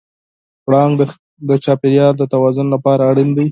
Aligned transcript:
پړانګ 0.65 0.97
د 1.49 1.51
چاپېریال 1.63 2.13
د 2.17 2.23
توازن 2.33 2.67
لپاره 2.75 3.01
اړین 3.11 3.29
دی. 3.37 3.47